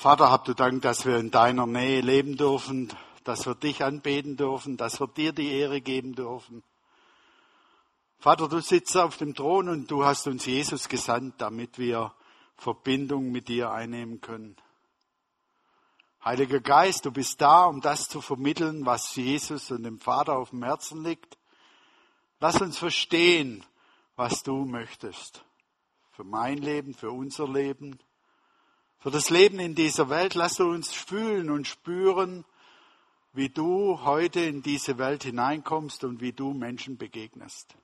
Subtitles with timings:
[0.00, 2.90] Vater, habt du Dank, dass wir in deiner Nähe leben dürfen,
[3.22, 6.62] dass wir dich anbeten dürfen, dass wir dir die Ehre geben dürfen.
[8.18, 12.14] Vater, du sitzt auf dem Thron und du hast uns Jesus gesandt, damit wir
[12.56, 14.56] Verbindung mit dir einnehmen können.
[16.24, 20.48] Heiliger Geist, du bist da, um das zu vermitteln, was Jesus und dem Vater auf
[20.48, 21.36] dem Herzen liegt.
[22.38, 23.66] Lass uns verstehen,
[24.16, 25.44] was du möchtest.
[26.12, 27.98] Für mein Leben, für unser Leben,
[29.00, 30.34] für das Leben in dieser Welt.
[30.34, 32.44] Lass uns fühlen und spüren,
[33.32, 37.74] wie du heute in diese Welt hineinkommst und wie du Menschen begegnest.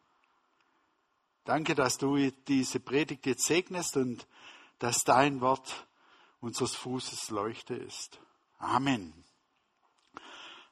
[1.45, 4.27] Danke, dass du diese Predigt jetzt segnest und
[4.79, 5.87] dass dein Wort
[6.41, 8.21] unseres Fußes Leuchte ist.
[8.59, 9.13] Amen.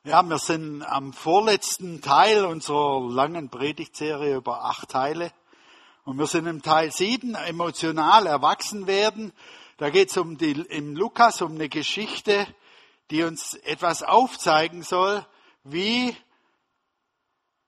[0.02, 5.32] Ja, wir sind am vorletzten Teil unserer langen Predigtserie über acht Teile.
[6.04, 9.32] Und wir sind im Teil sieben, emotional erwachsen werden.
[9.76, 12.46] Da geht es um die, im Lukas um eine Geschichte,
[13.10, 15.26] die uns etwas aufzeigen soll,
[15.64, 16.16] wie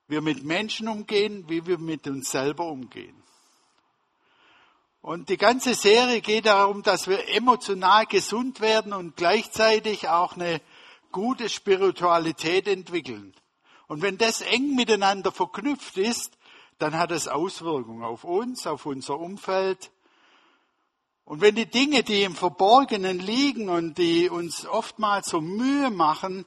[0.07, 3.21] wir mit Menschen umgehen, wie wir mit uns selber umgehen.
[5.01, 10.61] Und die ganze Serie geht darum, dass wir emotional gesund werden und gleichzeitig auch eine
[11.11, 13.33] gute Spiritualität entwickeln.
[13.87, 16.37] Und wenn das eng miteinander verknüpft ist,
[16.77, 19.91] dann hat es Auswirkungen auf uns, auf unser Umfeld.
[21.27, 26.45] Und wenn die Dinge, die im Verborgenen liegen und die uns oftmals so Mühe machen,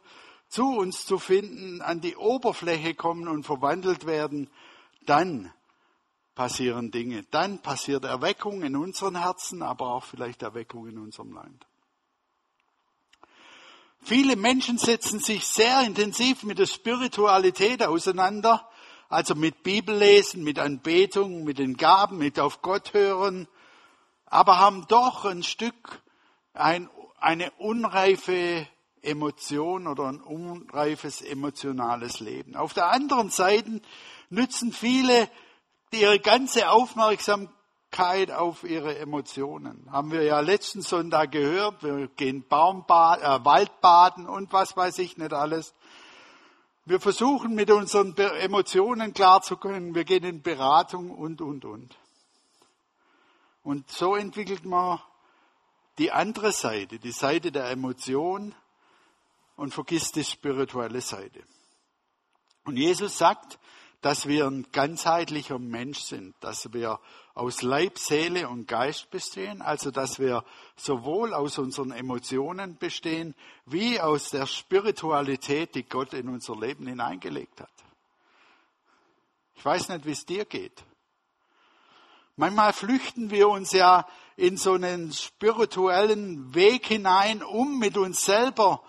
[0.49, 4.49] zu uns zu finden, an die Oberfläche kommen und verwandelt werden,
[5.05, 5.53] dann
[6.35, 7.25] passieren Dinge.
[7.31, 11.67] Dann passiert Erweckung in unseren Herzen, aber auch vielleicht Erweckung in unserem Land.
[14.01, 18.67] Viele Menschen setzen sich sehr intensiv mit der Spiritualität auseinander,
[19.11, 23.47] also mit Bibellesen, mit Anbetung, mit den Gaben, mit auf Gott hören,
[24.31, 26.03] aber haben doch ein Stück
[26.55, 28.67] ein, eine unreife
[29.03, 32.55] Emotion oder ein unreifes emotionales Leben.
[32.55, 33.83] Auf der anderen Seite
[34.29, 35.29] nützen viele
[35.93, 39.89] ihre ganze Aufmerksamkeit auf ihre Emotionen.
[39.91, 41.83] Haben wir ja letzten Sonntag gehört.
[41.83, 45.75] Wir gehen Baumbad, äh, Waldbaden und was weiß ich nicht alles.
[46.85, 49.95] Wir versuchen mit unseren Emotionen klarzukommen.
[49.95, 51.97] Wir gehen in Beratung und, und, und.
[53.71, 54.99] Und so entwickelt man
[55.99, 58.53] die andere Seite, die Seite der Emotion
[59.55, 61.45] und vergisst die spirituelle Seite.
[62.65, 63.61] Und Jesus sagt,
[64.01, 66.99] dass wir ein ganzheitlicher Mensch sind, dass wir
[67.35, 70.45] aus Leib, Seele und Geist bestehen, also dass wir
[70.75, 77.61] sowohl aus unseren Emotionen bestehen, wie aus der Spiritualität, die Gott in unser Leben hineingelegt
[77.61, 77.71] hat.
[79.55, 80.85] Ich weiß nicht, wie es dir geht.
[82.41, 88.83] Manchmal flüchten wir uns ja in so einen spirituellen Weg hinein, um mit uns selber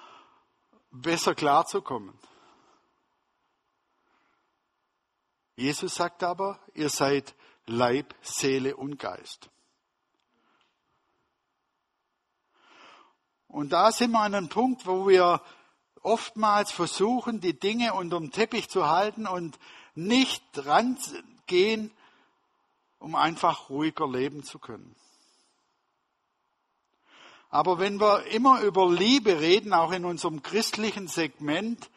[0.89, 2.17] besser klarzukommen.
[5.57, 7.35] Jesus sagt aber, ihr seid
[7.65, 9.49] Leib, Seele und Geist.
[13.49, 15.41] Und da sind wir an einem Punkt, wo wir
[16.01, 19.59] oftmals versuchen, die Dinge unterm Teppich zu halten und
[19.93, 21.91] nicht rangehen,
[23.01, 24.95] um einfach ruhiger leben zu können.
[27.49, 31.89] Aber wenn wir immer über Liebe reden, auch in unserem christlichen Segment,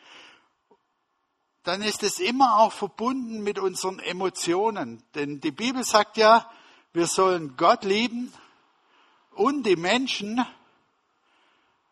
[1.62, 5.02] dann ist es immer auch verbunden mit unseren Emotionen.
[5.14, 6.50] Denn die Bibel sagt ja,
[6.92, 8.32] wir sollen Gott lieben
[9.32, 10.44] und die Menschen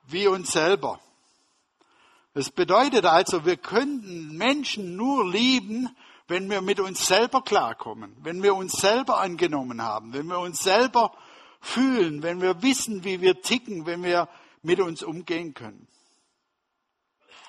[0.04, 0.98] wie uns selber.
[2.34, 5.94] Das bedeutet also, wir könnten Menschen nur lieben,
[6.32, 10.62] wenn wir mit uns selber klarkommen, wenn wir uns selber angenommen haben, wenn wir uns
[10.62, 11.12] selber
[11.60, 14.30] fühlen, wenn wir wissen, wie wir ticken, wenn wir
[14.62, 15.86] mit uns umgehen können.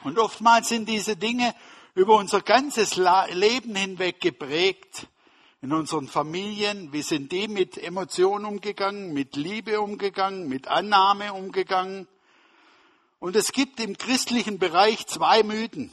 [0.03, 1.55] Und oftmals sind diese Dinge
[1.95, 5.07] über unser ganzes Leben hinweg geprägt.
[5.61, 12.05] In unseren Familien, wie sind die mit Emotionen umgegangen, mit Liebe umgegangen, mit Annahme umgegangen.
[13.19, 15.90] Und es gibt im christlichen Bereich zwei Mythen.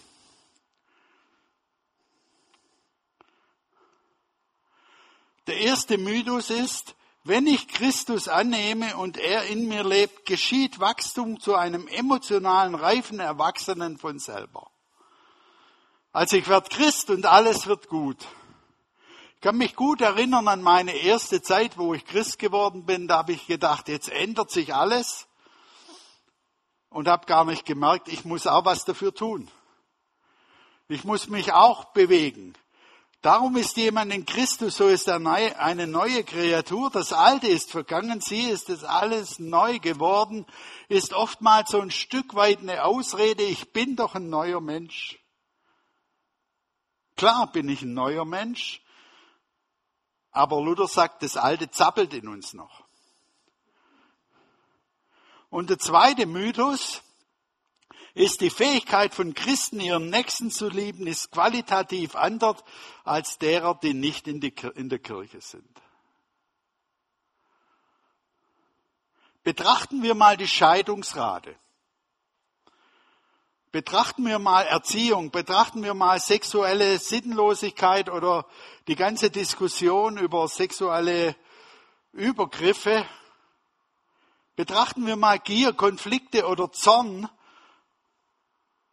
[5.51, 6.95] Der erste Mythos ist,
[7.25, 13.19] wenn ich Christus annehme und er in mir lebt, geschieht Wachstum zu einem emotionalen, reifen
[13.19, 14.71] Erwachsenen von selber.
[16.13, 18.29] Also ich werde Christ und alles wird gut.
[19.35, 23.09] Ich kann mich gut erinnern an meine erste Zeit, wo ich Christ geworden bin.
[23.09, 25.27] Da habe ich gedacht, jetzt ändert sich alles.
[26.91, 29.51] Und habe gar nicht gemerkt, ich muss auch was dafür tun.
[30.87, 32.55] Ich muss mich auch bewegen.
[33.23, 36.91] Darum ist jemand in Christus, so ist er eine neue Kreatur.
[36.91, 40.47] Das Alte ist vergangen, sie ist es alles neu geworden,
[40.89, 45.19] ist oftmals so ein Stück weit eine Ausrede, ich bin doch ein neuer Mensch.
[47.15, 48.83] Klar bin ich ein neuer Mensch,
[50.31, 52.87] aber Luther sagt, das Alte zappelt in uns noch.
[55.51, 57.03] Und der zweite Mythos,
[58.15, 62.63] ist die Fähigkeit von Christen, ihren Nächsten zu lieben, ist qualitativ anders
[63.05, 65.69] als derer, die nicht in, die, in der Kirche sind.
[69.43, 71.57] Betrachten wir mal die Scheidungsrate.
[73.73, 78.45] Betrachten wir mal Erziehung, betrachten wir mal sexuelle Sinnlosigkeit oder
[78.89, 81.37] die ganze Diskussion über sexuelle
[82.13, 83.07] Übergriffe.
[84.57, 87.29] Betrachten wir mal Gier, Konflikte oder Zorn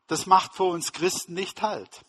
[0.07, 2.05] das macht für uns Christen nicht halt.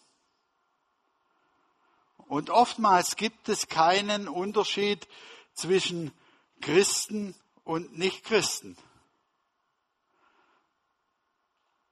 [2.28, 5.08] Und oftmals gibt es keinen Unterschied
[5.54, 6.12] zwischen
[6.60, 7.34] Christen
[7.64, 8.76] und Nichtchristen.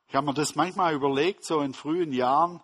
[0.08, 2.62] Ich habe mir das manchmal überlegt, so in frühen Jahren,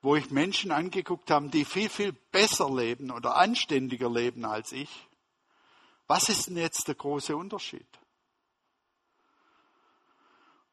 [0.00, 5.08] wo ich Menschen angeguckt habe, die viel, viel besser leben oder anständiger leben als ich.
[6.06, 7.86] Was ist denn jetzt der große Unterschied?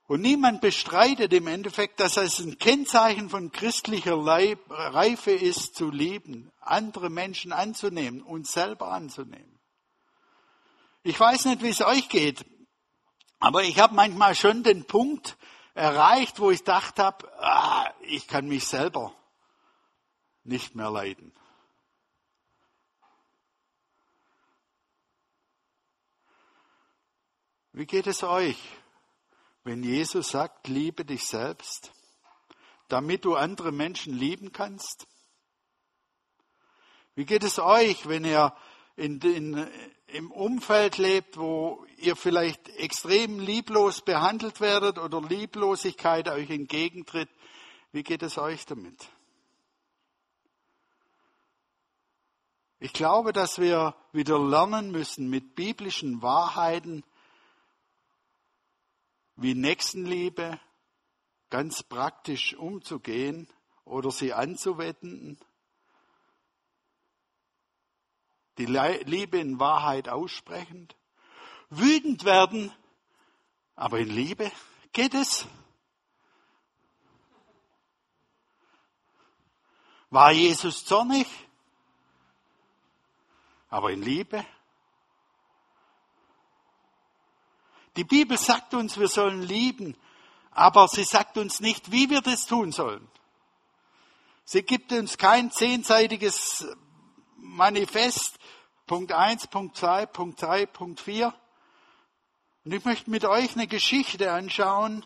[0.08, 6.52] Und niemand bestreitet im Endeffekt, dass es ein Kennzeichen von christlicher Reife ist, zu lieben,
[6.60, 9.60] andere Menschen anzunehmen, uns selber anzunehmen.
[11.04, 12.46] Ich weiß nicht, wie es euch geht,
[13.40, 15.38] aber ich habe manchmal schon den Punkt
[15.74, 19.16] erreicht, wo ich dachte habe, ah, ich kann mich selber
[20.44, 21.34] nicht mehr leiden.
[27.72, 28.58] Wie geht es euch?
[29.64, 31.94] Wenn Jesus sagt, liebe dich selbst,
[32.90, 35.08] damit du andere Menschen lieben kannst?
[37.16, 38.54] Wie geht es euch, wenn ihr
[38.98, 39.68] in, in,
[40.08, 47.30] im Umfeld lebt, wo ihr vielleicht extrem lieblos behandelt werdet oder Lieblosigkeit euch entgegentritt?
[47.94, 49.08] Wie geht es euch damit?
[52.80, 57.06] Ich glaube, dass wir wieder lernen müssen, mit biblischen Wahrheiten
[59.36, 60.60] wie Nächstenliebe
[61.50, 63.48] ganz praktisch umzugehen
[63.86, 65.40] oder sie anzuwenden,
[68.58, 70.96] die Liebe in Wahrheit aussprechend,
[71.70, 72.72] wütend werden,
[73.76, 74.52] aber in Liebe
[74.92, 75.48] geht es.
[80.10, 81.28] War Jesus zornig,
[83.70, 84.46] aber in Liebe?
[87.96, 89.96] Die Bibel sagt uns, wir sollen lieben,
[90.52, 93.08] aber sie sagt uns nicht, wie wir das tun sollen.
[94.46, 96.68] Sie gibt uns kein zehnseitiges
[97.38, 98.38] Manifest,
[98.88, 101.34] Punkt 1, Punkt 2, Punkt 3, Punkt 4.
[102.66, 105.06] Und ich möchte mit euch eine Geschichte anschauen,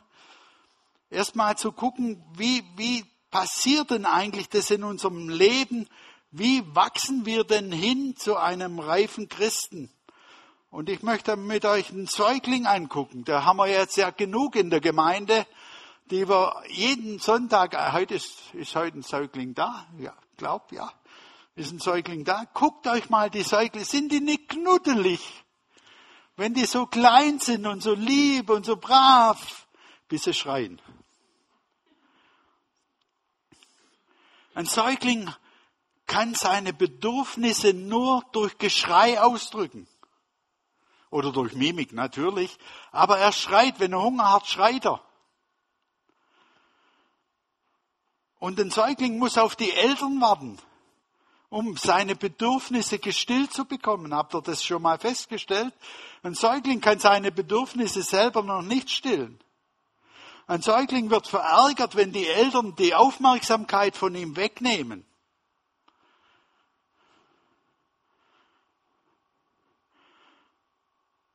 [1.09, 5.87] erstmal zu gucken, wie, wie passiert denn eigentlich das in unserem Leben?
[6.31, 9.91] Wie wachsen wir denn hin zu einem reifen Christen?
[10.77, 13.23] Und ich möchte mit euch einen Säugling angucken.
[13.23, 15.47] Da haben wir jetzt ja genug in der Gemeinde,
[16.11, 19.87] die wir jeden Sonntag, äh, heute ist, ist heute ein Säugling da?
[19.97, 20.93] Ja, glaub, ja.
[21.55, 22.43] Ist ein Säugling da?
[22.53, 25.43] Guckt euch mal die Säuglinge, sind die nicht knuddelig?
[26.35, 29.65] Wenn die so klein sind und so lieb und so brav,
[30.09, 30.79] bis sie schreien.
[34.53, 35.27] Ein Säugling
[36.05, 39.87] kann seine Bedürfnisse nur durch Geschrei ausdrücken.
[41.09, 42.57] Oder durch Mimik natürlich.
[42.91, 45.01] Aber er schreit, wenn er Hunger hat, schreit er.
[48.39, 50.59] Und ein Säugling muss auf die Eltern warten,
[51.49, 54.13] um seine Bedürfnisse gestillt zu bekommen.
[54.13, 55.73] Habt ihr das schon mal festgestellt?
[56.21, 59.39] Ein Säugling kann seine Bedürfnisse selber noch nicht stillen.
[60.45, 65.06] Ein Säugling wird verärgert, wenn die Eltern die Aufmerksamkeit von ihm wegnehmen.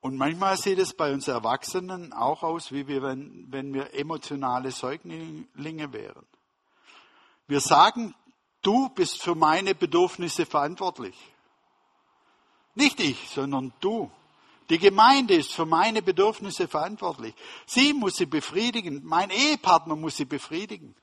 [0.03, 4.73] Und manchmal sieht es bei uns Erwachsenen auch aus, wie wir, wenn, wenn wir emotionale
[4.73, 6.27] Säuglinge wären.
[7.47, 8.13] Wir sagen,
[8.63, 11.15] du bist für meine Bedürfnisse verantwortlich.
[12.75, 14.11] Nicht ich, sondern du.
[14.71, 17.35] Die Gemeinde ist für meine Bedürfnisse verantwortlich.
[17.65, 19.03] Sie muss sie befriedigen.
[19.05, 20.97] Mein Ehepartner muss sie befriedigen.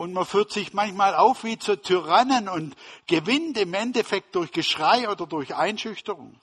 [0.00, 2.74] Und man führt sich manchmal auf wie zu Tyrannen und
[3.06, 6.40] gewinnt im Endeffekt durch Geschrei oder durch Einschüchterung.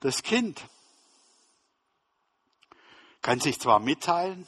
[0.00, 0.62] Das Kind.
[3.22, 4.46] kann sich zwar mitteilen,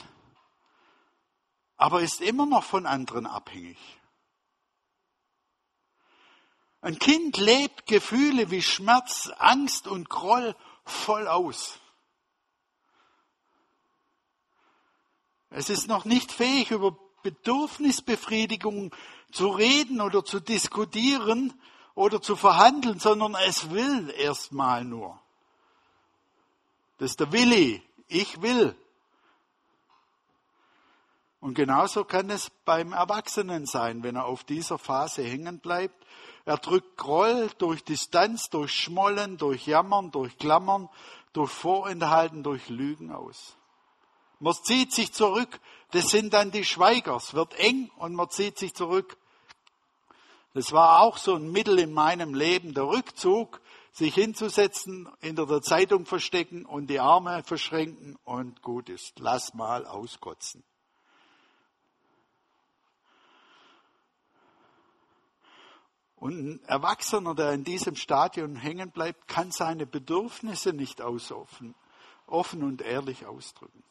[1.79, 3.79] aber ist immer noch von anderen abhängig.
[6.83, 11.81] Ein Kind lebt Gefühle wie Schmerz, Angst und Groll voll aus.
[15.57, 18.95] Es ist noch nicht fähig, über Bedürfnisbefriedigung
[19.33, 21.55] zu reden oder zu diskutieren
[21.95, 25.19] oder zu verhandeln, sondern es will erstmal nur.
[26.99, 27.83] Das ist der Willi.
[28.07, 28.77] Ich will.
[31.41, 36.05] Und genauso kann es beim Erwachsenen sein, wenn er auf dieser Phase hängen bleibt.
[36.45, 40.91] Er drückt Groll durch Distanz, durch Schmollen, durch Jammern, durch Klammern,
[41.33, 43.57] durch Vorenthalten, durch Lügen aus.
[44.39, 45.61] Man zieht sich zurück.
[45.93, 47.17] Das sind dann die Schweiger.
[47.17, 49.17] Es wird eng und man zieht sich zurück.
[50.53, 53.61] Das war auch so ein Mittel in meinem Leben, der Rückzug,
[53.93, 59.19] sich hinzusetzen, hinter der Zeitung verstecken und die Arme verschränken und gut ist.
[59.19, 60.65] Lass mal auskotzen.
[66.17, 71.75] Und ein Erwachsener, der in diesem Stadion hängen bleibt, kann seine Bedürfnisse nicht ausoffen,
[72.27, 73.85] offen und ehrlich ausdrücken.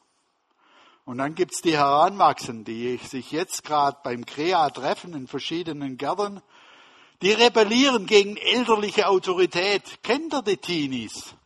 [1.06, 6.42] Und dann gibt's die Heranwachsenden, die sich jetzt gerade beim Krea treffen in verschiedenen Gärten,
[7.22, 10.02] die rebellieren gegen elterliche Autorität.
[10.02, 11.36] Kennt ihr die Teenies?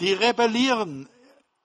[0.00, 1.08] Die rebellieren.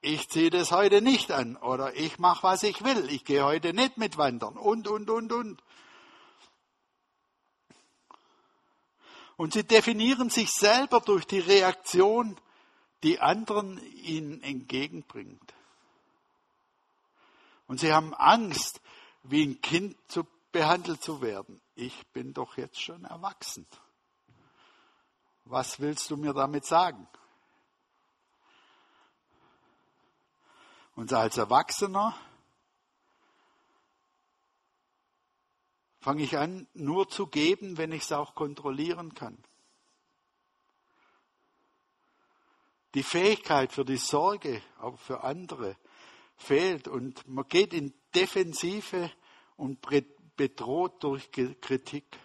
[0.00, 3.10] Ich ziehe das heute nicht an oder ich mache, was ich will.
[3.10, 5.62] Ich gehe heute nicht mit wandern und, und, und, und.
[9.36, 12.36] Und sie definieren sich selber durch die Reaktion,
[13.02, 15.54] die anderen ihnen entgegenbringt.
[17.66, 18.80] Und sie haben Angst,
[19.22, 21.60] wie ein Kind zu, behandelt zu werden.
[21.74, 23.66] Ich bin doch jetzt schon erwachsen.
[25.44, 27.08] Was willst du mir damit sagen?
[30.94, 32.16] Und als Erwachsener
[36.00, 39.42] fange ich an, nur zu geben, wenn ich es auch kontrollieren kann.
[42.94, 45.76] Die Fähigkeit für die Sorge, auch für andere,
[46.36, 49.10] fehlt und man geht in Defensive
[49.56, 49.80] und
[50.36, 52.18] bedroht durch Kritik.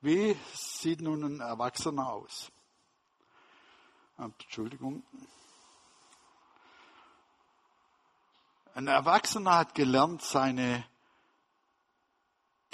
[0.00, 2.50] Wie sieht nun ein Erwachsener aus?
[4.18, 5.04] Entschuldigung.
[8.74, 10.84] Ein Erwachsener hat gelernt, seine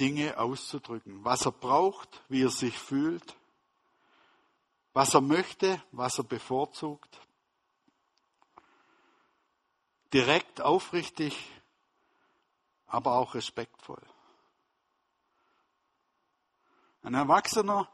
[0.01, 3.37] Dinge auszudrücken, was er braucht, wie er sich fühlt,
[4.93, 7.28] was er möchte, was er bevorzugt
[10.13, 11.37] direkt, aufrichtig,
[12.87, 14.03] aber auch respektvoll.
[17.03, 17.89] Ein Erwachsener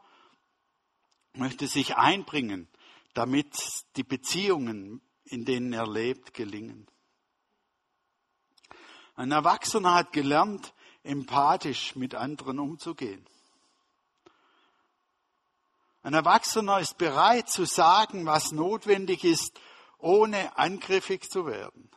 [1.35, 2.68] möchte sich einbringen,
[3.12, 3.56] damit
[3.97, 6.87] die Beziehungen, in denen er lebt, gelingen.
[9.16, 13.26] Ein Erwachsener hat gelernt, empathisch mit anderen umzugehen.
[16.02, 19.59] Ein Erwachsener ist bereit zu sagen, was notwendig ist,
[19.99, 21.90] ohne angriffig zu werden.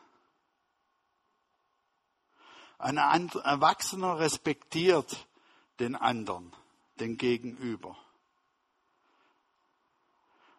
[2.78, 5.28] Ein Erwachsener respektiert
[5.80, 6.54] den anderen,
[7.00, 7.98] den Gegenüber.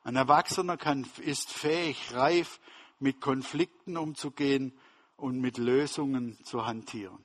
[0.03, 2.61] Ein Erwachsener kann, ist fähig, reif
[2.99, 4.79] mit Konflikten umzugehen
[5.17, 7.25] und mit Lösungen zu hantieren.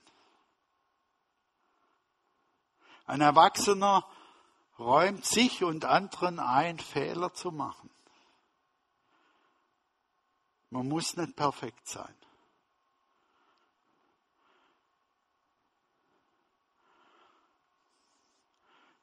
[3.05, 4.07] Ein Erwachsener
[4.79, 7.89] räumt sich und anderen ein, Fehler zu machen.
[10.69, 12.15] Man muss nicht perfekt sein.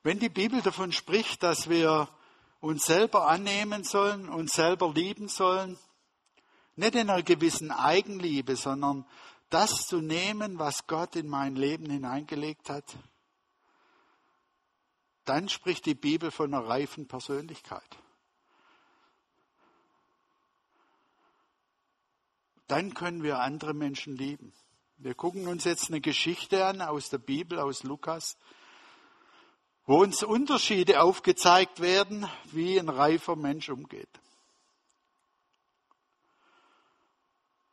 [0.03, 2.09] Wenn die Bibel davon spricht, dass wir
[2.61, 5.79] uns selber annehmen sollen, uns selber lieben sollen,
[6.77, 9.07] nicht in einer gewissen Eigenliebe, sondern
[9.51, 12.85] das zu nehmen, was Gott in mein Leben hineingelegt hat,
[15.25, 17.99] dann spricht die Bibel von einer reifen Persönlichkeit.
[22.69, 24.55] Dann können wir andere Menschen lieben.
[24.97, 28.39] Wir gucken uns jetzt eine Geschichte an aus der Bibel, aus Lukas
[29.91, 34.09] wo uns Unterschiede aufgezeigt werden, wie ein reifer Mensch umgeht.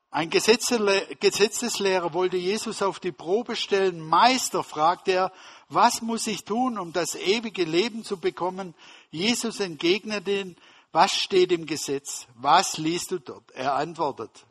[0.09, 3.99] Ein Gesetzeslehrer wollte Jesus auf die Probe stellen.
[3.99, 5.31] Meister, fragte er,
[5.69, 8.73] was muss ich tun, um das ewige Leben zu bekommen?
[9.11, 10.55] Jesus entgegnete ihn,
[10.91, 12.25] was steht im Gesetz?
[12.33, 13.51] Was liest du dort?
[13.51, 14.47] Er antwortet.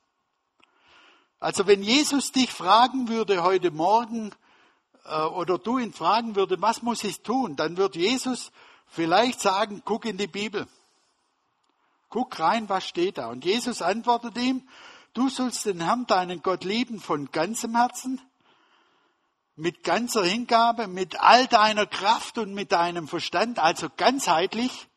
[1.41, 4.31] Also wenn Jesus dich fragen würde heute Morgen,
[5.07, 8.51] oder du ihn fragen würde, was muss ich tun, dann wird Jesus
[8.87, 10.67] vielleicht sagen, guck in die Bibel.
[12.09, 13.29] Guck rein, was steht da.
[13.29, 14.67] Und Jesus antwortet ihm,
[15.15, 18.21] du sollst den Herrn, deinen Gott lieben von ganzem Herzen,
[19.57, 24.89] mit ganzer Hingabe, mit all deiner Kraft und mit deinem Verstand, also ganzheitlich.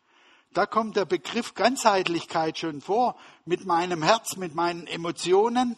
[0.52, 5.78] Da kommt der Begriff Ganzheitlichkeit schon vor, mit meinem Herz, mit meinen Emotionen,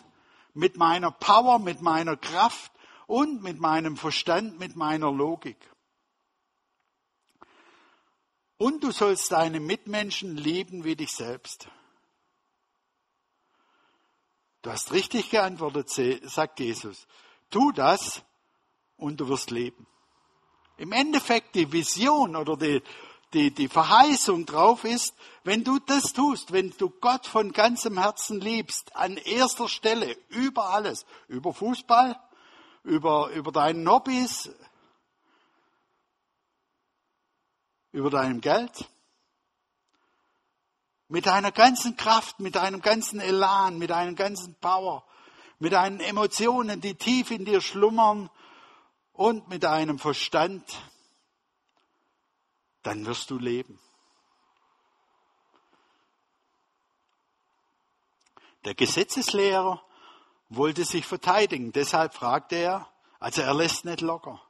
[0.53, 2.71] mit meiner Power, mit meiner Kraft
[3.11, 5.57] und mit meinem Verstand, mit meiner Logik.
[8.57, 11.67] Und du sollst deine Mitmenschen lieben wie dich selbst.
[14.61, 15.89] Du hast richtig geantwortet,
[16.23, 17.05] sagt Jesus.
[17.49, 18.23] Tu das
[18.95, 19.85] und du wirst leben.
[20.77, 22.81] Im Endeffekt die Vision oder die,
[23.33, 25.13] die, die Verheißung drauf ist,
[25.43, 30.69] wenn du das tust, wenn du Gott von ganzem Herzen liebst, an erster Stelle, über
[30.69, 32.17] alles, über Fußball,
[32.83, 34.49] über, über deinen Hobbys,
[37.91, 38.89] über deinem Geld,
[41.07, 45.05] mit deiner ganzen Kraft, mit deinem ganzen Elan, mit deinem ganzen Power,
[45.59, 48.29] mit deinen Emotionen, die tief in dir schlummern
[49.13, 50.63] und mit deinem Verstand,
[52.81, 53.79] dann wirst du leben.
[58.63, 59.83] Der Gesetzeslehrer
[60.55, 62.87] wollte sich verteidigen, deshalb fragte er,
[63.19, 64.41] also er lässt nicht locker.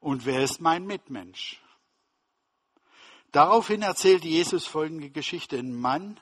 [0.00, 1.60] Und wer ist mein Mitmensch?
[3.32, 5.58] Daraufhin erzählt Jesus folgende Geschichte.
[5.58, 6.18] Ein Mann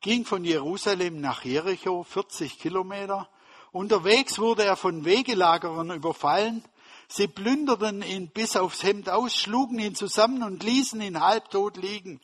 [0.00, 3.28] ging von Jerusalem nach Jericho, 40 Kilometer.
[3.70, 6.64] Unterwegs wurde er von Wegelagerern überfallen.
[7.08, 12.20] Sie plünderten ihn bis aufs Hemd aus, schlugen ihn zusammen und ließen ihn halbtot liegen.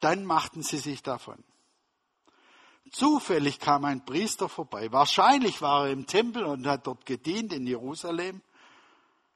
[0.00, 1.42] Dann machten sie sich davon.
[2.90, 4.90] Zufällig kam ein Priester vorbei.
[4.92, 8.40] Wahrscheinlich war er im Tempel und hat dort gedient in Jerusalem.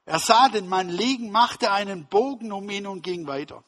[0.05, 3.63] Er sah den Mann liegen, machte einen Bogen um ihn und ging weiter.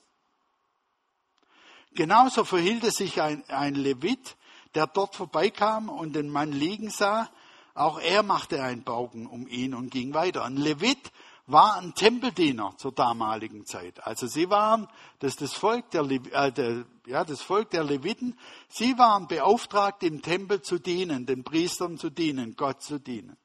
[1.93, 4.35] Genauso verhielt es sich ein, ein Levit,
[4.73, 7.29] der dort vorbeikam und den Mann liegen sah.
[7.73, 10.43] Auch er machte einen Bogen um ihn und ging weiter.
[10.43, 11.11] Ein Levit
[11.47, 14.05] war ein Tempeldiener zur damaligen Zeit.
[14.05, 14.87] Also sie waren,
[15.19, 20.21] das das Volk der, äh, der, ja, das Volk der Leviten, sie waren beauftragt, im
[20.21, 23.37] Tempel zu dienen, den Priestern zu dienen, Gott zu dienen.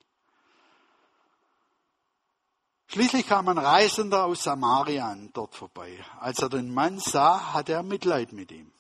[2.87, 6.05] Schließlich kam ein Reisender aus Samarian dort vorbei.
[6.19, 8.73] Als er den Mann sah, hatte er Mitleid mit ihm.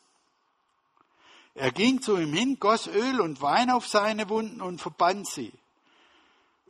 [1.54, 5.52] Er ging zu ihm hin, goss Öl und Wein auf seine Wunden und verband sie.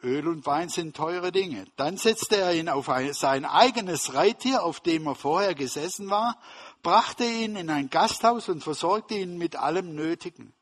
[0.03, 1.67] Öl und Wein sind teure Dinge.
[1.77, 6.39] Dann setzte er ihn auf sein eigenes Reittier, auf dem er vorher gesessen war,
[6.83, 10.55] brachte ihn in ein Gasthaus und versorgte ihn mit allem Nötigen.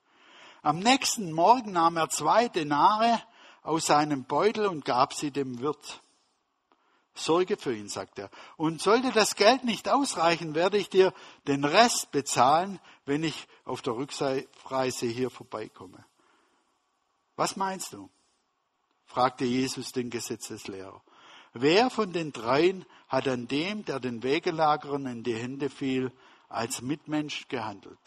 [0.62, 3.22] Am nächsten Morgen nahm er zwei Denare
[3.62, 6.02] aus seinem Beutel und gab sie dem Wirt.
[7.14, 8.30] Sorge für ihn, sagt er.
[8.56, 11.12] Und sollte das Geld nicht ausreichen, werde ich dir
[11.46, 16.04] den Rest bezahlen, wenn ich auf der Rückreise hier vorbeikomme.
[17.36, 18.08] Was meinst du?
[19.08, 21.02] Fragte Jesus den Gesetzeslehrer.
[21.54, 26.12] Wer von den dreien hat an dem, der den Wegelagerern in die Hände fiel,
[26.48, 27.98] als Mitmensch gehandelt?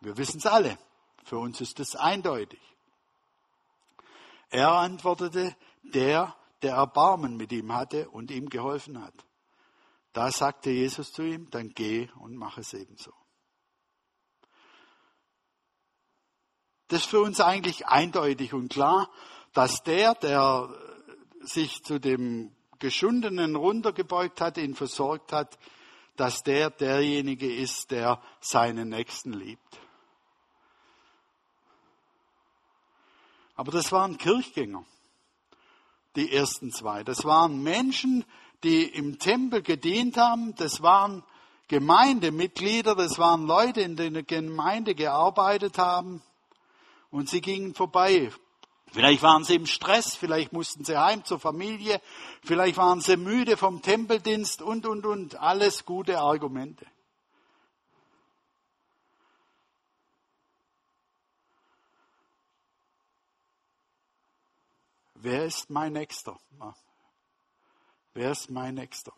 [0.00, 0.78] Wir wissen es alle.
[1.24, 2.60] Für uns ist es eindeutig.
[4.50, 9.14] Er antwortete, der, der Erbarmen mit ihm hatte und ihm geholfen hat.
[10.12, 13.12] Da sagte Jesus zu ihm, dann geh und mach es ebenso.
[16.88, 19.10] Das ist für uns eigentlich eindeutig und klar,
[19.52, 20.68] dass der, der
[21.40, 25.58] sich zu dem Geschundenen runtergebeugt hat, ihn versorgt hat,
[26.16, 29.80] dass der derjenige ist, der seinen Nächsten liebt.
[33.54, 34.84] Aber das waren Kirchgänger
[36.16, 37.04] die ersten zwei.
[37.04, 38.24] Das waren Menschen,
[38.64, 40.54] die im Tempel gedient haben.
[40.56, 41.22] Das waren
[41.68, 42.94] Gemeindemitglieder.
[42.94, 46.22] Das waren Leute, in der Gemeinde gearbeitet haben.
[47.10, 48.30] Und sie gingen vorbei.
[48.92, 52.00] Vielleicht waren sie im Stress, vielleicht mussten sie heim zur Familie,
[52.42, 55.36] vielleicht waren sie müde vom Tempeldienst und, und, und.
[55.36, 56.86] Alles gute Argumente.
[65.14, 66.38] Wer ist mein Nächster?
[68.14, 69.12] Wer ist mein Nächster?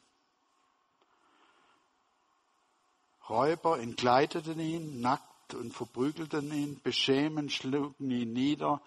[3.28, 8.80] Räuber entkleideten ihn nackt und verprügelten ihn, beschämen, schlugen ihn nieder,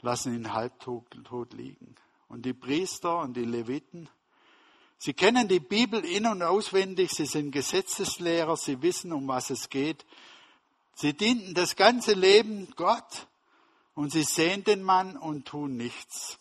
[0.00, 1.94] lassen ihn halbtot tot liegen.
[2.28, 4.08] Und die Priester und die Leviten,
[4.98, 9.68] sie kennen die Bibel in und auswendig, sie sind Gesetzeslehrer, sie wissen, um was es
[9.68, 10.04] geht.
[10.94, 13.26] Sie dienten das ganze Leben Gott
[13.94, 16.38] und sie sehen den Mann und tun nichts.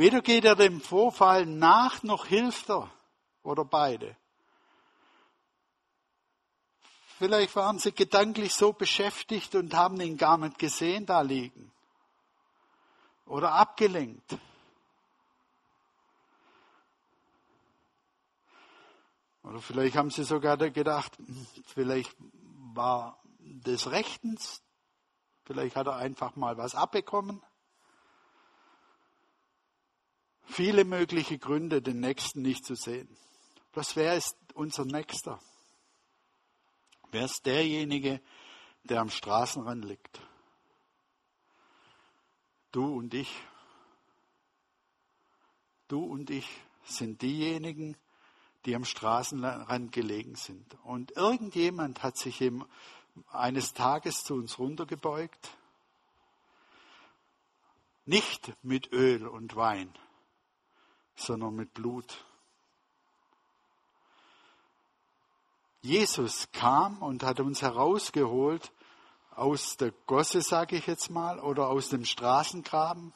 [0.00, 2.90] Weder geht er dem Vorfall nach, noch hilft er.
[3.42, 4.16] Oder beide.
[7.20, 11.70] Vielleicht waren sie gedanklich so beschäftigt und haben ihn gar nicht gesehen da liegen.
[13.26, 14.38] Oder abgelenkt.
[19.42, 22.16] Oder vielleicht haben sie sogar gedacht, hm, vielleicht
[22.72, 24.62] war des Rechtens,
[25.44, 27.42] vielleicht hat er einfach mal was abbekommen.
[30.44, 33.14] Viele mögliche Gründe, den Nächsten nicht zu sehen.
[33.72, 35.38] Bloß wer ist unser Nächster?
[37.10, 38.20] Wer ist derjenige,
[38.84, 40.20] der am Straßenrand liegt?
[42.72, 43.30] Du und ich.
[45.88, 46.48] Du und ich
[46.84, 47.96] sind diejenigen,
[48.64, 50.76] die am Straßenrand gelegen sind.
[50.84, 52.64] Und irgendjemand hat sich eben
[53.32, 55.56] eines Tages zu uns runtergebeugt,
[58.04, 59.92] nicht mit Öl und Wein,
[61.16, 62.24] sondern mit Blut.
[65.82, 68.72] Jesus kam und hat uns herausgeholt
[69.30, 73.14] aus der Gosse, sage ich jetzt mal, oder aus dem Straßengraben.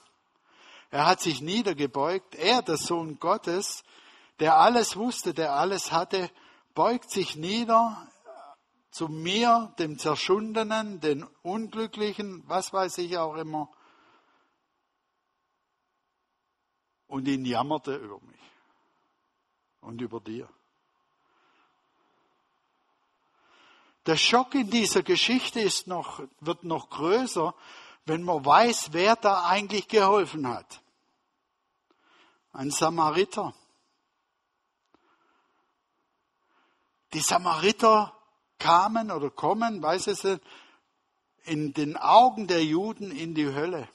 [0.90, 2.34] Er hat sich niedergebeugt.
[2.34, 3.84] Er, der Sohn Gottes,
[4.40, 6.30] der alles wusste, der alles hatte,
[6.74, 8.08] beugt sich nieder
[8.90, 13.68] zu mir, dem Zerschundenen, den Unglücklichen, was weiß ich auch immer,
[17.08, 18.40] und ihn jammerte über mich
[19.80, 20.48] und über dir.
[24.06, 27.54] Der Schock in dieser Geschichte ist noch, wird noch größer,
[28.04, 30.82] wenn man weiß, wer da eigentlich geholfen hat.
[32.52, 33.54] Ein Samariter.
[37.14, 38.12] Die Samariter
[38.58, 40.40] kamen oder kommen, weiß es
[41.44, 43.88] in den Augen der Juden in die Hölle.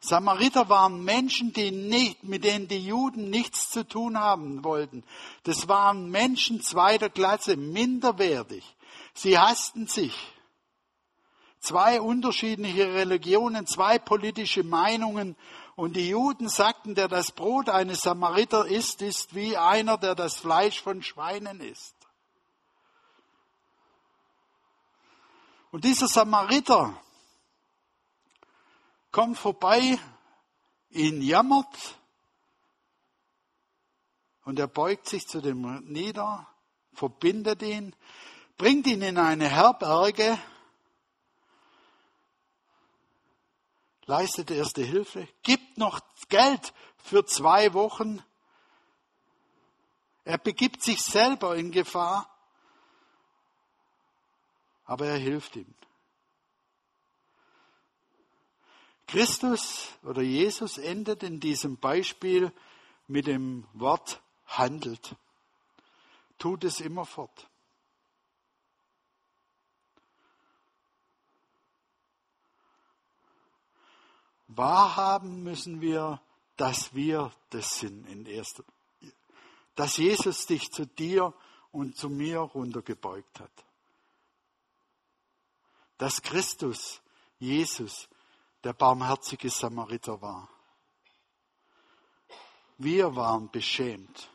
[0.00, 5.04] Samariter waren Menschen, die nicht, mit denen die Juden nichts zu tun haben wollten.
[5.44, 8.75] Das waren Menschen zweiter Klasse, minderwertig.
[9.16, 10.14] Sie hassten sich.
[11.58, 15.36] Zwei unterschiedliche Religionen, zwei politische Meinungen.
[15.74, 20.36] Und die Juden sagten, der das Brot eines Samariter isst, ist wie einer, der das
[20.36, 21.96] Fleisch von Schweinen isst.
[25.70, 26.94] Und dieser Samariter
[29.10, 29.98] kommt vorbei,
[30.90, 31.98] ihn jammert
[34.44, 36.46] und er beugt sich zu dem nieder,
[36.92, 37.94] verbindet ihn,
[38.56, 40.38] bringt ihn in eine Herberge,
[44.06, 48.22] leistet erste Hilfe, gibt noch Geld für zwei Wochen.
[50.24, 52.28] Er begibt sich selber in Gefahr,
[54.84, 55.72] aber er hilft ihm.
[59.06, 62.52] Christus oder Jesus endet in diesem Beispiel
[63.06, 65.14] mit dem Wort handelt.
[66.38, 67.48] Tut es immerfort.
[74.56, 76.20] Wahrhaben müssen wir,
[76.56, 78.64] dass wir das sind in erster
[79.76, 81.32] dass Jesus dich zu dir
[81.70, 83.52] und zu mir runtergebeugt hat.
[85.98, 87.02] Dass Christus,
[87.38, 88.08] Jesus,
[88.64, 90.48] der barmherzige Samariter war.
[92.78, 94.30] Wir waren beschämt.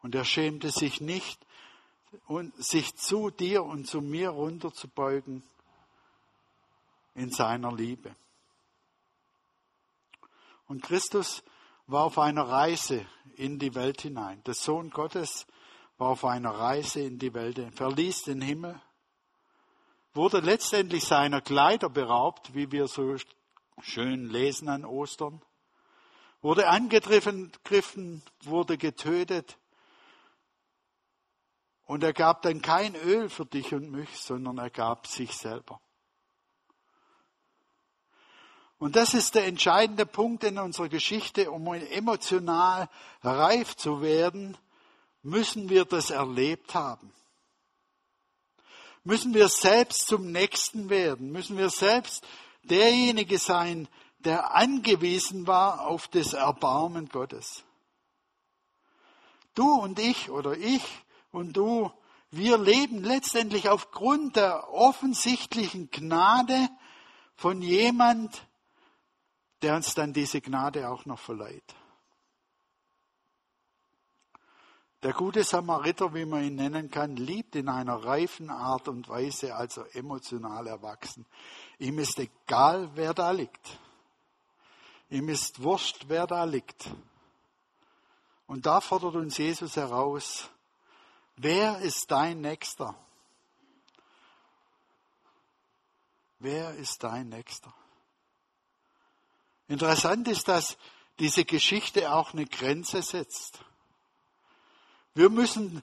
[0.00, 1.46] Und er schämte sich nicht,
[2.58, 5.44] sich zu dir und zu mir runterzubeugen,
[7.14, 8.14] in seiner Liebe.
[10.66, 11.42] Und Christus
[11.86, 14.42] war auf einer Reise in die Welt hinein.
[14.44, 15.46] Der Sohn Gottes
[15.98, 18.80] war auf einer Reise in die Welt, verließ den Himmel,
[20.14, 23.16] wurde letztendlich seiner Kleider beraubt, wie wir so
[23.80, 25.42] schön lesen an Ostern,
[26.40, 27.52] wurde angegriffen,
[28.42, 29.58] wurde getötet.
[31.84, 35.80] Und er gab dann kein Öl für dich und mich, sondern er gab sich selber.
[38.82, 42.88] Und das ist der entscheidende Punkt in unserer Geschichte, um emotional
[43.22, 44.56] reif zu werden,
[45.22, 47.12] müssen wir das erlebt haben.
[49.04, 52.26] Müssen wir selbst zum Nächsten werden, müssen wir selbst
[52.64, 53.86] derjenige sein,
[54.18, 57.62] der angewiesen war auf das Erbarmen Gottes.
[59.54, 60.82] Du und ich oder ich
[61.30, 61.92] und du,
[62.32, 66.68] wir leben letztendlich aufgrund der offensichtlichen Gnade
[67.36, 68.44] von jemand,
[69.62, 71.74] der uns dann diese Gnade auch noch verleiht.
[75.02, 79.56] Der gute Samariter, wie man ihn nennen kann, liebt in einer reifen Art und Weise,
[79.56, 81.26] also emotional erwachsen.
[81.78, 83.80] Ihm ist egal, wer da liegt.
[85.10, 86.88] Ihm ist wurscht, wer da liegt.
[88.46, 90.48] Und da fordert uns Jesus heraus,
[91.36, 92.94] wer ist dein Nächster?
[96.38, 97.74] Wer ist dein Nächster?
[99.72, 100.76] Interessant ist, dass
[101.18, 103.60] diese Geschichte auch eine Grenze setzt.
[105.14, 105.82] Wir müssen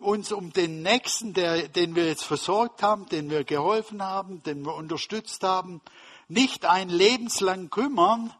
[0.00, 4.66] uns um den Nächsten, der, den wir jetzt versorgt haben, den wir geholfen haben, den
[4.66, 5.80] wir unterstützt haben,
[6.26, 8.34] nicht ein lebenslang kümmern,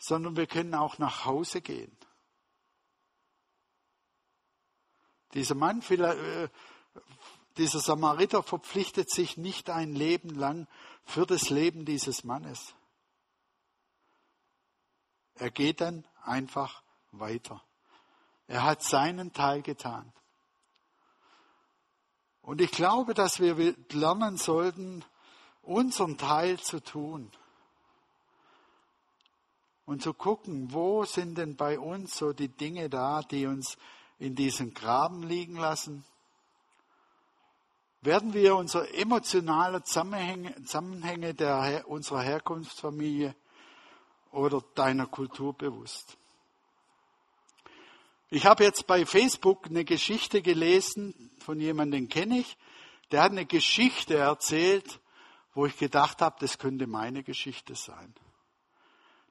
[0.00, 1.96] sondern wir können auch nach Hause gehen.
[5.34, 6.48] Dieser Mann, äh,
[7.58, 10.66] dieser Samariter verpflichtet sich nicht ein Leben lang
[11.04, 12.74] für das Leben dieses Mannes.
[15.36, 17.62] Er geht dann einfach weiter.
[18.46, 20.12] Er hat seinen Teil getan.
[22.42, 25.04] Und ich glaube, dass wir lernen sollten,
[25.62, 27.30] unseren Teil zu tun.
[29.86, 33.76] Und zu gucken, wo sind denn bei uns so die Dinge da, die uns
[34.18, 36.04] in diesen Graben liegen lassen?
[38.02, 43.34] Werden wir unsere emotionale Zusammenhänge, Zusammenhänge der, unserer Herkunftsfamilie
[44.34, 46.16] oder deiner Kultur bewusst?
[48.30, 52.56] Ich habe jetzt bei Facebook eine Geschichte gelesen von jemandem, den kenne ich.
[53.12, 54.98] Der hat eine Geschichte erzählt,
[55.54, 58.12] wo ich gedacht habe, das könnte meine Geschichte sein.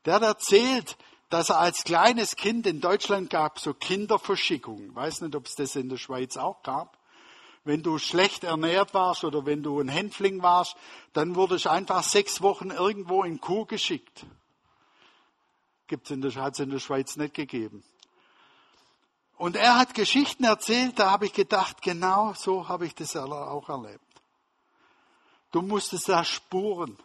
[0.06, 0.98] Der hat erzählt,
[1.30, 4.92] dass er als kleines Kind in Deutschland gab so Kinderverschickungen.
[4.92, 6.98] Ich weiß nicht, ob es das in der Schweiz auch gab.
[7.66, 10.76] Wenn du schlecht ernährt warst oder wenn du ein Hänfling warst,
[11.14, 14.26] dann wurdest du einfach sechs Wochen irgendwo in Kuh geschickt.
[15.94, 17.84] Gibt's in der, hat's in der Schweiz nicht gegeben.
[19.38, 23.70] Und er hat Geschichten erzählt, da habe ich gedacht, genau so habe ich das auch
[23.70, 24.02] erlebt.
[25.52, 26.98] Du musstest da spuren.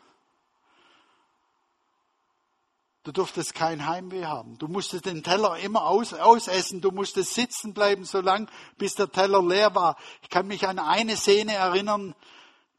[3.02, 4.56] Du durftest kein Heimweh haben.
[4.56, 6.80] Du musstest den Teller immer aus, ausessen.
[6.80, 9.98] Du musstest sitzen bleiben, so lang, bis der Teller leer war.
[10.22, 12.14] Ich kann mich an eine Szene erinnern,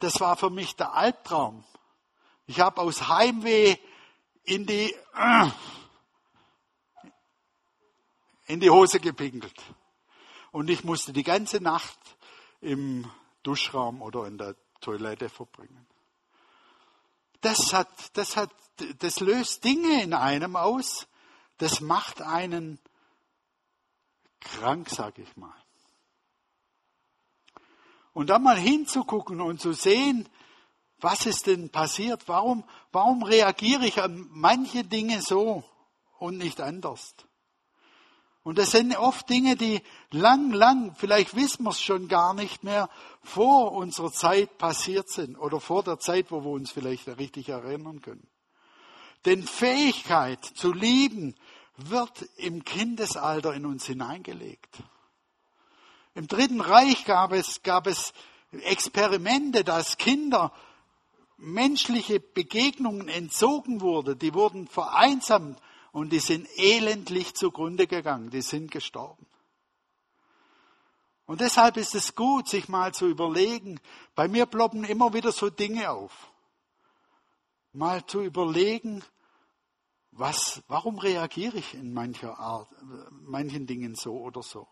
[0.00, 1.62] das war für mich der Albtraum.
[2.48, 3.76] Ich habe aus Heimweh
[4.42, 4.92] in die,
[8.50, 9.54] in die Hose gepinkelt.
[10.50, 11.98] Und ich musste die ganze Nacht
[12.60, 13.08] im
[13.42, 15.86] Duschraum oder in der Toilette verbringen.
[17.40, 18.50] Das hat, das hat,
[18.98, 21.06] das löst Dinge in einem aus.
[21.58, 22.78] Das macht einen
[24.40, 25.54] krank, sag ich mal.
[28.12, 30.28] Und dann mal hinzugucken und zu sehen,
[30.98, 32.26] was ist denn passiert?
[32.26, 35.62] Warum, warum reagiere ich an manche Dinge so
[36.18, 37.14] und nicht anders?
[38.42, 42.64] Und das sind oft Dinge, die lang, lang, vielleicht wissen wir es schon gar nicht
[42.64, 42.88] mehr,
[43.22, 48.00] vor unserer Zeit passiert sind oder vor der Zeit, wo wir uns vielleicht richtig erinnern
[48.00, 48.26] können.
[49.26, 51.34] Denn Fähigkeit zu lieben
[51.76, 54.82] wird im Kindesalter in uns hineingelegt.
[56.14, 58.12] Im Dritten Reich gab es, gab es
[58.52, 60.52] Experimente, dass Kinder
[61.36, 64.18] menschliche Begegnungen entzogen wurden.
[64.18, 65.60] Die wurden vereinsamt
[65.92, 69.26] und die sind elendlich zugrunde gegangen, die sind gestorben.
[71.26, 73.80] Und deshalb ist es gut, sich mal zu überlegen,
[74.14, 76.32] bei mir ploppen immer wieder so Dinge auf.
[77.72, 79.04] Mal zu überlegen,
[80.10, 82.68] was, warum reagiere ich in mancher Art,
[83.10, 84.66] manchen Dingen so oder so?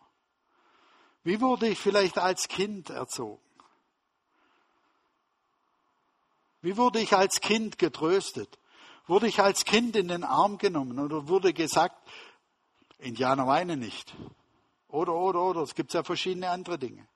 [1.22, 3.42] Wie wurde ich vielleicht als Kind erzogen?
[6.60, 8.58] Wie wurde ich als Kind getröstet?
[9.08, 11.96] Wurde ich als Kind in den Arm genommen oder wurde gesagt,
[12.98, 14.14] Indianer weinen nicht.
[14.86, 15.62] Oder, oder, oder.
[15.62, 17.08] Es gibt ja verschiedene andere Dinge.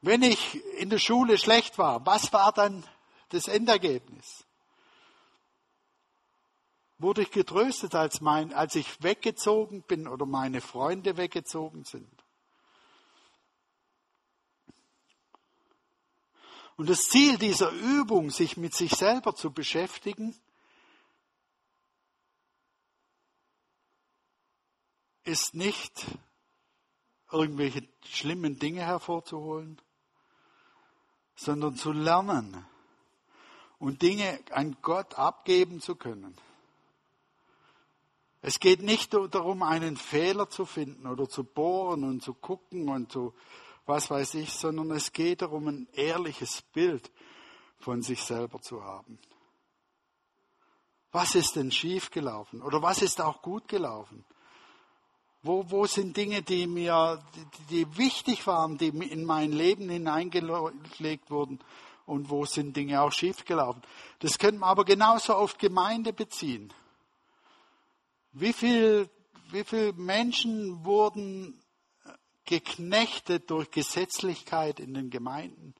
[0.00, 2.84] Wenn ich in der Schule schlecht war, was war dann
[3.28, 4.44] das Endergebnis?
[6.98, 12.10] Wurde ich getröstet, als, mein, als ich weggezogen bin oder meine Freunde weggezogen sind?
[16.76, 20.34] Und das Ziel dieser Übung, sich mit sich selber zu beschäftigen,
[25.24, 26.06] ist nicht,
[27.30, 29.80] irgendwelche schlimmen Dinge hervorzuholen,
[31.34, 32.64] sondern zu lernen
[33.78, 36.36] und Dinge an Gott abgeben zu können.
[38.42, 43.12] Es geht nicht darum, einen Fehler zu finden oder zu bohren und zu gucken und
[43.12, 43.34] zu
[43.86, 47.10] was weiß ich, sondern es geht darum, ein ehrliches Bild
[47.78, 49.18] von sich selber zu haben.
[51.10, 54.24] Was ist denn schief gelaufen oder was ist auch gut gelaufen?
[55.44, 61.30] Wo, wo sind Dinge, die mir, die, die wichtig waren, die in mein Leben hineingelegt
[61.30, 61.58] wurden?
[62.06, 63.82] Und wo sind Dinge auch schiefgelaufen?
[64.20, 66.72] Das können wir aber genauso auf Gemeinde beziehen.
[68.32, 69.08] Wie viel,
[69.50, 71.60] wie viele Menschen wurden
[72.44, 75.74] geknechtet durch Gesetzlichkeit in den Gemeinden?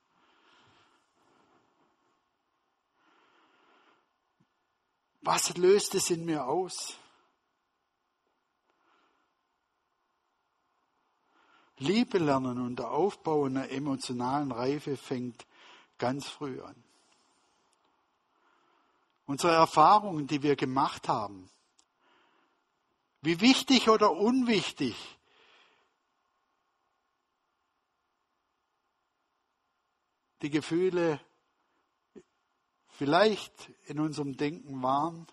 [5.21, 6.97] Was löst es in mir aus?
[11.83, 15.47] Liebe lernen und der Aufbau einer emotionalen Reife fängt
[15.99, 16.77] ganz früh an.
[19.27, 21.49] Unsere Erfahrungen, die wir gemacht haben,
[23.21, 24.97] wie wichtig oder unwichtig
[30.43, 31.21] die Gefühle
[32.89, 35.27] vielleicht in unserem Denken waren,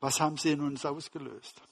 [0.00, 1.62] was haben sie in uns ausgelöst?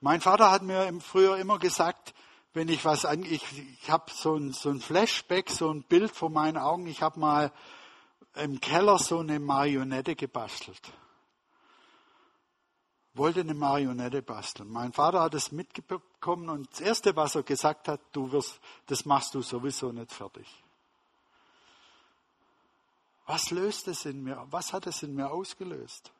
[0.00, 2.14] Mein Vater hat mir früher immer gesagt,
[2.52, 3.42] wenn ich was an, ich,
[3.80, 6.86] ich habe so ein, so ein Flashback, so ein Bild vor meinen Augen.
[6.86, 7.52] Ich habe mal
[8.34, 10.80] im Keller so eine Marionette gebastelt.
[13.14, 14.70] Wollte eine Marionette basteln.
[14.70, 19.06] Mein Vater hat es mitbekommen und das erste, was er gesagt hat, du wirst, das
[19.06, 20.46] machst du sowieso nicht fertig.
[23.26, 24.46] Was löst es in mir?
[24.50, 26.12] Was hat es in mir ausgelöst?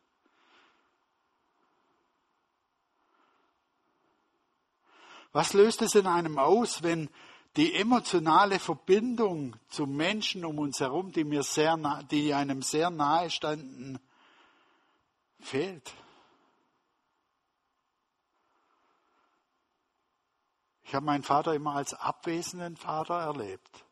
[5.36, 7.10] Was löst es in einem aus, wenn
[7.56, 11.76] die emotionale Verbindung zu Menschen um uns herum, die mir sehr,
[12.10, 13.98] die einem sehr nahe standen,
[15.40, 15.92] fehlt?
[20.84, 23.84] Ich habe meinen Vater immer als abwesenden Vater erlebt.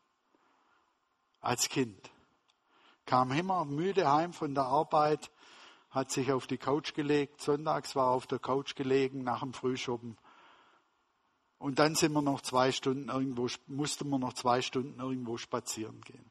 [1.42, 2.11] Als Kind.
[3.04, 5.30] Kam immer müde heim von der Arbeit,
[5.90, 7.42] hat sich auf die Couch gelegt.
[7.42, 10.16] Sonntags war er auf der Couch gelegen nach dem Frühschoppen
[11.64, 15.98] und dann sind wir noch zwei Stunden irgendwo, mussten wir noch zwei Stunden irgendwo spazieren
[16.03, 16.31] gehen.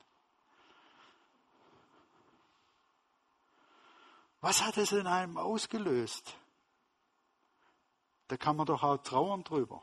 [4.41, 6.37] Was hat es in einem ausgelöst?
[8.27, 9.81] Da kann man doch auch trauern drüber.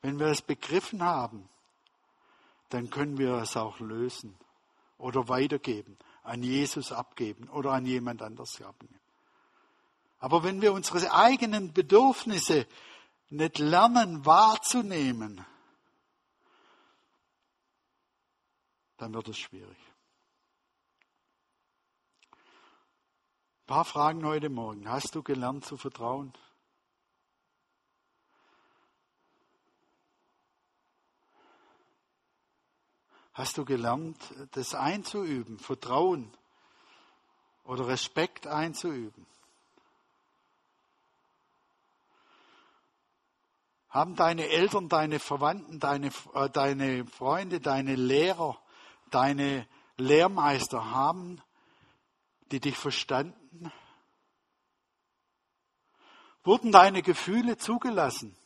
[0.00, 1.48] Wenn wir es begriffen haben,
[2.68, 4.38] dann können wir es auch lösen
[4.96, 5.98] oder weitergeben
[6.30, 9.00] an Jesus abgeben oder an jemand anders abgeben.
[10.20, 12.68] Aber wenn wir unsere eigenen Bedürfnisse
[13.30, 15.44] nicht lernen wahrzunehmen,
[18.96, 19.78] dann wird es schwierig.
[22.30, 24.88] Ein paar Fragen heute Morgen.
[24.88, 26.32] Hast du gelernt zu vertrauen?
[33.40, 34.18] Hast du gelernt,
[34.50, 36.30] das einzuüben, Vertrauen
[37.64, 39.26] oder Respekt einzuüben?
[43.88, 48.60] Haben deine Eltern, deine Verwandten, deine, äh, deine Freunde, deine Lehrer,
[49.10, 51.40] deine Lehrmeister, haben
[52.50, 53.72] die dich verstanden?
[56.44, 58.36] Wurden deine Gefühle zugelassen?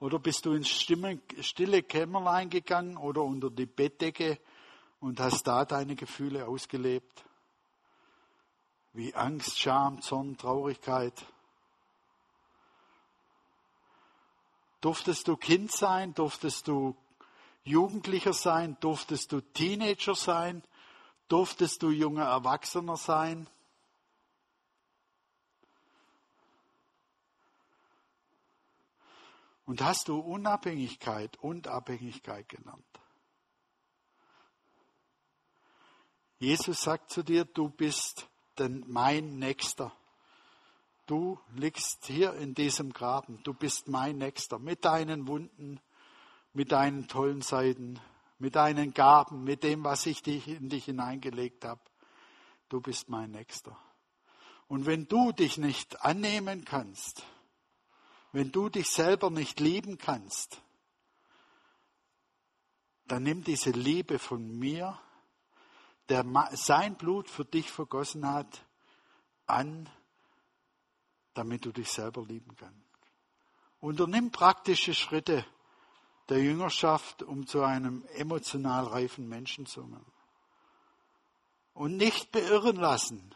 [0.00, 4.38] Oder bist du ins stille Kämmerlein gegangen oder unter die Bettdecke
[5.00, 7.24] und hast da deine Gefühle ausgelebt?
[8.92, 11.24] Wie Angst, Scham, Zorn, Traurigkeit.
[14.80, 16.14] Durftest du Kind sein?
[16.14, 16.96] Durftest du
[17.64, 18.76] Jugendlicher sein?
[18.80, 20.62] Durftest du Teenager sein?
[21.26, 23.48] Durftest du junger Erwachsener sein?
[29.68, 32.86] Und hast du Unabhängigkeit und Abhängigkeit genannt.
[36.38, 38.28] Jesus sagt zu dir, du bist
[38.58, 39.92] denn mein Nächster.
[41.04, 43.42] Du liegst hier in diesem Graben.
[43.42, 45.80] Du bist mein Nächster mit deinen Wunden,
[46.54, 48.00] mit deinen tollen Seiten,
[48.38, 51.82] mit deinen Gaben, mit dem, was ich in dich hineingelegt habe.
[52.70, 53.76] Du bist mein Nächster.
[54.66, 57.22] Und wenn du dich nicht annehmen kannst,
[58.32, 60.60] wenn du dich selber nicht lieben kannst,
[63.06, 64.98] dann nimm diese Liebe von mir,
[66.08, 68.64] der sein Blut für dich vergossen hat,
[69.46, 69.88] an,
[71.34, 72.76] damit du dich selber lieben kannst.
[73.80, 75.44] Unternimm praktische Schritte
[76.28, 80.12] der Jüngerschaft, um zu einem emotional reifen Menschen zu werden.
[81.72, 83.34] Und nicht beirren lassen.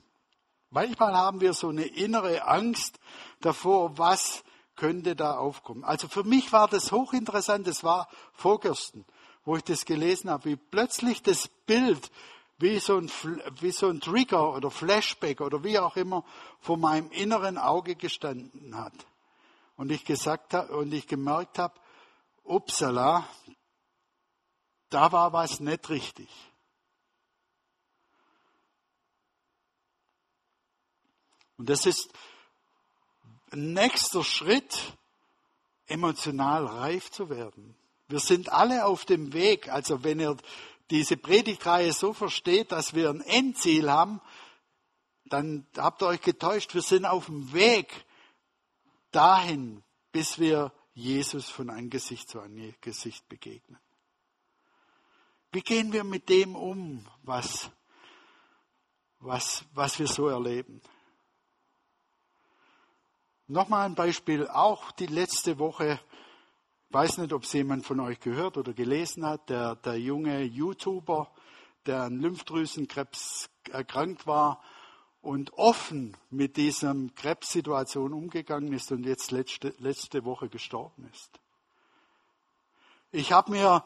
[0.70, 2.98] Manchmal haben wir so eine innere Angst
[3.40, 4.42] davor, was
[4.82, 5.84] könnte da aufkommen.
[5.84, 9.04] Also für mich war das hochinteressant, das war vorgestern,
[9.44, 12.10] wo ich das gelesen habe, wie plötzlich das Bild
[12.58, 13.08] wie so ein,
[13.60, 16.24] wie so ein Trigger oder Flashback oder wie auch immer
[16.58, 18.92] vor meinem inneren Auge gestanden hat.
[19.76, 21.74] Und ich gesagt habe, und ich gemerkt habe,
[22.42, 23.24] upsala,
[24.90, 26.28] da war was nicht richtig.
[31.56, 32.12] Und das ist
[33.54, 34.96] nächster Schritt,
[35.86, 37.76] emotional reif zu werden.
[38.08, 39.68] Wir sind alle auf dem Weg.
[39.68, 40.36] Also wenn ihr
[40.90, 44.20] diese Predigtreihe so versteht, dass wir ein Endziel haben,
[45.24, 46.74] dann habt ihr euch getäuscht.
[46.74, 48.04] Wir sind auf dem Weg
[49.10, 49.82] dahin,
[50.12, 53.78] bis wir Jesus von Angesicht zu Angesicht begegnen.
[55.52, 57.70] Wie gehen wir mit dem um, was,
[59.20, 60.82] was, was wir so erleben?
[63.52, 66.00] Nochmal ein Beispiel, auch die letzte Woche,
[66.88, 71.30] weiß nicht, ob es jemand von euch gehört oder gelesen hat, der, der junge YouTuber,
[71.84, 74.62] der an Lymphdrüsenkrebs erkrankt war
[75.20, 81.38] und offen mit dieser Krebssituation umgegangen ist und jetzt letzte, letzte Woche gestorben ist.
[83.10, 83.84] Ich habe mir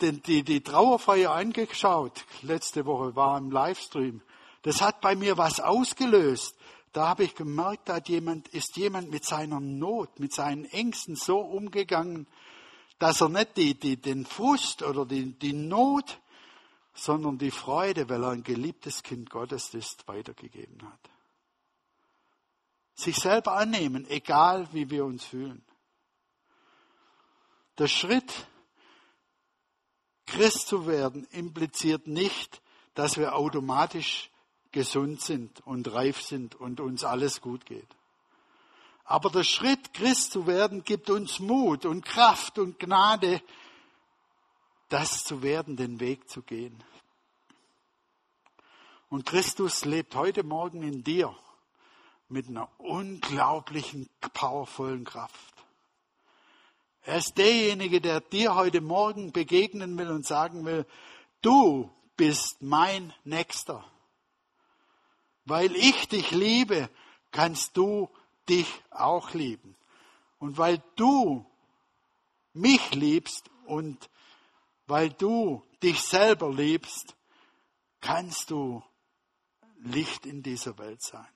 [0.00, 4.22] den, die, die Trauerfeier angeschaut, letzte Woche war im Livestream.
[4.62, 6.56] Das hat bei mir was ausgelöst.
[6.92, 11.38] Da habe ich gemerkt, da jemand, ist jemand mit seiner Not, mit seinen Ängsten so
[11.38, 12.26] umgegangen,
[12.98, 16.20] dass er nicht die, die, den Frust oder die, die Not,
[16.94, 21.10] sondern die Freude, weil er ein geliebtes Kind Gottes ist, weitergegeben hat.
[22.94, 25.64] Sich selber annehmen, egal wie wir uns fühlen.
[27.78, 28.46] Der Schritt,
[30.26, 32.60] Christ zu werden, impliziert nicht,
[32.94, 34.31] dass wir automatisch
[34.72, 37.86] gesund sind und reif sind und uns alles gut geht.
[39.04, 43.42] Aber der Schritt, Christ zu werden, gibt uns Mut und Kraft und Gnade,
[44.88, 46.82] das zu werden, den Weg zu gehen.
[49.10, 51.36] Und Christus lebt heute Morgen in dir
[52.28, 55.52] mit einer unglaublichen, powervollen Kraft.
[57.04, 60.86] Er ist derjenige, der dir heute Morgen begegnen will und sagen will,
[61.42, 63.84] du bist mein Nächster.
[65.44, 66.88] Weil ich dich liebe,
[67.30, 68.08] kannst du
[68.48, 69.76] dich auch lieben.
[70.38, 71.46] Und weil du
[72.52, 74.10] mich liebst und
[74.86, 77.16] weil du dich selber liebst,
[78.00, 78.82] kannst du
[79.84, 81.26] Licht in dieser Welt sein.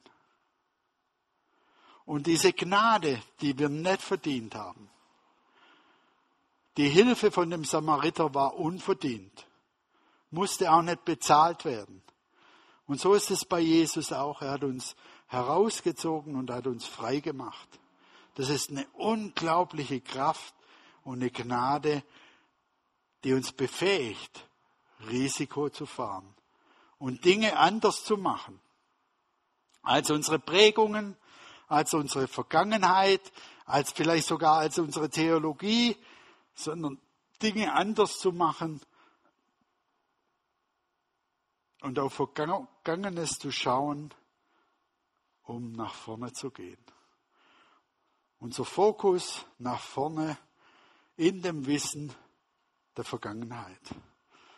[2.05, 4.89] Und diese Gnade, die wir nicht verdient haben,
[6.77, 9.47] die Hilfe von dem Samariter war unverdient,
[10.31, 12.03] musste auch nicht bezahlt werden.
[12.87, 14.43] Und so ist es bei Jesus auch.
[14.43, 17.69] Er hat uns herausgezogen und hat uns frei gemacht.
[18.35, 20.55] Das ist eine unglaubliche Kraft
[21.03, 22.03] und eine Gnade,
[23.25, 24.49] die uns befähigt,
[25.09, 26.35] Risiko zu fahren
[26.99, 28.61] und Dinge anders zu machen
[29.83, 31.17] als unsere Prägungen,
[31.69, 33.21] als unsere Vergangenheit,
[33.65, 35.97] als vielleicht sogar als unsere Theologie,
[36.55, 36.99] sondern
[37.43, 38.81] Dinge anders zu machen
[41.87, 44.13] und auf Vergangenes zu schauen,
[45.45, 46.85] um nach vorne zu gehen.
[48.41, 50.37] Unser Fokus nach vorne
[51.17, 52.13] in dem Wissen
[52.97, 53.81] der Vergangenheit.